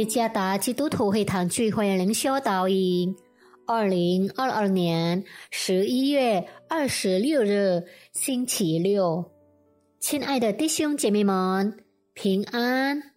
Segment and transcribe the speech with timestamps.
[0.00, 3.14] 耶加达基督徒会堂聚会灵修导引，
[3.66, 7.84] 二零二二年十一月二十六日
[8.14, 9.30] 星期六，
[9.98, 11.76] 亲爱的弟兄姐妹们，
[12.14, 13.12] 平安！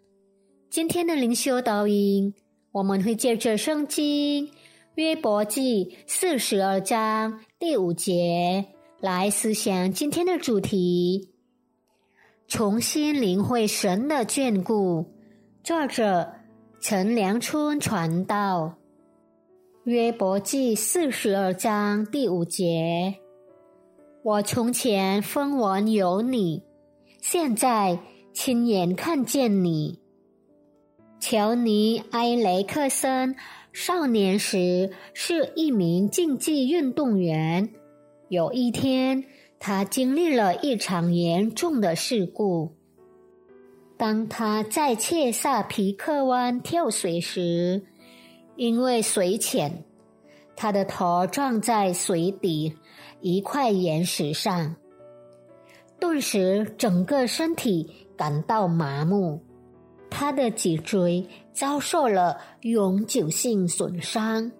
[0.69, 2.33] 今天的灵修导引，
[2.73, 4.51] 我们会借着圣经
[4.95, 8.65] 约伯记四十二章第五节
[8.99, 11.29] 来思想今天的主题：
[12.49, 15.13] 重新领会神的眷顾。
[15.63, 16.42] 作者。
[16.85, 18.75] 陈良春传道，
[19.85, 23.15] 约伯记四十二章第五节：
[24.21, 26.61] 我从前风闻有你，
[27.21, 27.97] 现在
[28.33, 30.01] 亲眼看见你。
[31.21, 33.33] 乔尼埃雷克森
[33.71, 37.69] 少年时是一名竞技运动员。
[38.27, 39.23] 有一天，
[39.57, 42.75] 他经历了一场严重的事故。
[44.03, 47.81] 当他在切萨皮克湾跳水时，
[48.57, 49.85] 因为水浅，
[50.57, 52.75] 他的头撞在水底
[53.21, 54.75] 一块岩石上，
[56.01, 59.39] 顿时整个身体感到麻木，
[60.09, 64.51] 他的脊椎遭受了永久性损伤。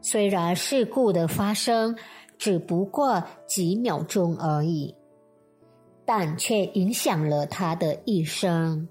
[0.00, 1.96] 虽然事故的发生
[2.36, 4.92] 只不过几秒钟而已。
[6.06, 8.88] 但却影响了他的一生。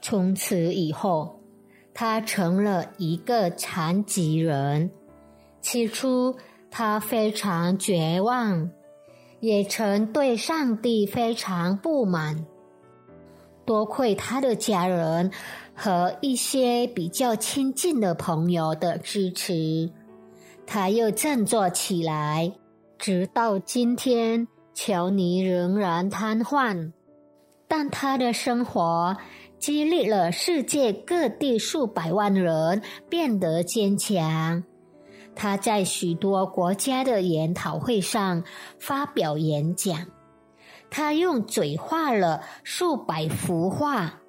[0.00, 1.38] 从此以后，
[1.94, 4.90] 他成了一个残疾人。
[5.60, 6.34] 起初，
[6.70, 8.70] 他非常绝望，
[9.38, 12.44] 也曾对上帝非常不满。
[13.64, 15.30] 多亏他的家人
[15.72, 19.88] 和一些比较亲近的朋友的支持，
[20.66, 22.52] 他又振作起来，
[22.98, 24.48] 直到今天。
[24.74, 26.92] 乔尼仍然瘫痪，
[27.68, 29.16] 但他的生活
[29.58, 34.64] 激励了世界各地数百万人变得坚强。
[35.34, 38.44] 他在许多国家的研讨会上
[38.78, 40.06] 发表演讲，
[40.90, 44.20] 他用嘴画了数百幅画，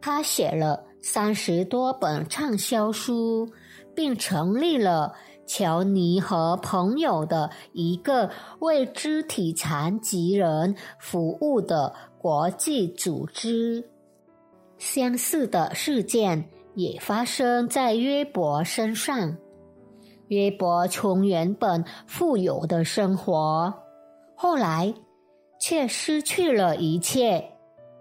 [0.00, 3.48] 他写了三十多本畅销书，
[3.94, 5.14] 并成立了。
[5.54, 8.30] 乔尼和朋友的一个
[8.60, 13.86] 为肢体残疾人服务的国际组织。
[14.78, 19.36] 相似的事件也发生在约伯身上。
[20.28, 23.74] 约伯从原本富有的生活，
[24.34, 24.94] 后来
[25.60, 27.44] 却失去了一切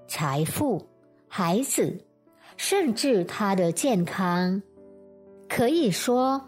[0.07, 0.81] 财富、
[1.27, 2.01] 孩子，
[2.55, 4.61] 甚至他的健康。
[5.49, 6.41] 可以说。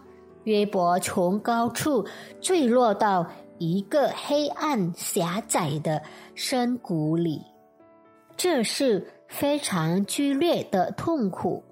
[0.44, 2.06] 约伯从高处
[2.40, 3.26] 坠落到
[3.58, 6.02] 一个黑暗狭窄的
[6.34, 7.40] 深谷里，
[8.36, 11.62] 这是非常剧烈的痛苦。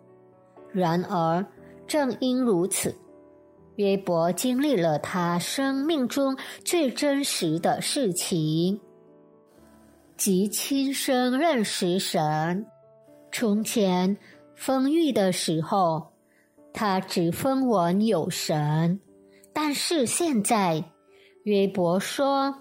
[0.70, 1.44] 然而，
[1.86, 2.94] 正因如此，
[3.76, 8.80] 约伯经历了他生命中最真实的事情，
[10.16, 12.64] 即亲身认识神。
[13.30, 14.16] 从前
[14.54, 16.11] 丰裕的时候。
[16.74, 19.00] 他只分我有神，
[19.52, 20.82] 但是现在，
[21.44, 22.54] 约伯说：“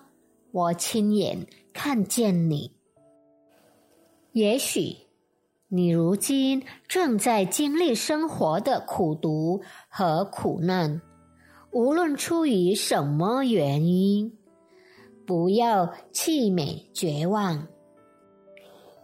[0.52, 2.72] 我亲眼看见你。”
[4.34, 4.96] 也许
[5.70, 11.02] 你如今正在经历生活的苦读和苦难，
[11.72, 14.38] 无论出于什么原因，
[15.26, 17.68] 不要气馁绝望，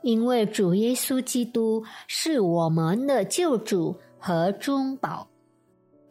[0.01, 3.95] 因为主耶稣基督是我们的救主。
[4.19, 5.27] 和中宝。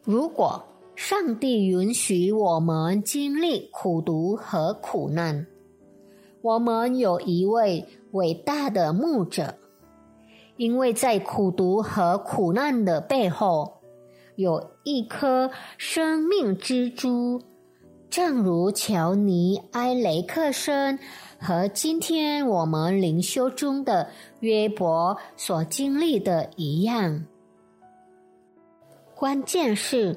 [0.04, 5.46] 如果上帝允许我们经历苦读和苦难，
[6.40, 9.56] 我们有一位伟大的牧者，
[10.56, 13.74] 因为在苦读和苦难的背后，
[14.36, 17.42] 有一颗生命之珠，
[18.08, 20.98] 正如乔尼埃雷克森
[21.38, 24.08] 和今天我们灵修中的
[24.40, 27.24] 约伯所经历的一样。
[29.16, 30.14] 关键是，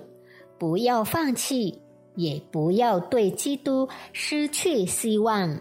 [0.57, 1.81] 不要放弃，
[2.15, 5.57] 也不要对基督失去希望。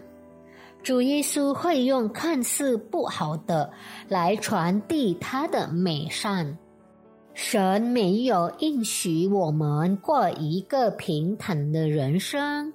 [0.83, 3.71] 主耶稣会用看似不好的
[4.09, 6.57] 来传递他的美善。
[7.33, 12.73] 神没有应许我们过一个平坦的人生，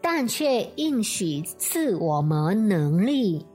[0.00, 3.46] 但却应许赐我们能力。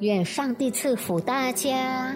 [0.00, 2.14] 愿上帝赐福大家。